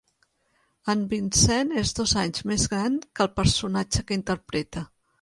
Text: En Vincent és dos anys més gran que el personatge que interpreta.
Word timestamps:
En 0.93 1.03
Vincent 1.11 1.75
és 1.83 1.93
dos 2.01 2.15
anys 2.23 2.47
més 2.53 2.67
gran 2.75 2.99
que 3.07 3.27
el 3.29 3.33
personatge 3.39 4.07
que 4.11 4.23
interpreta. 4.23 4.89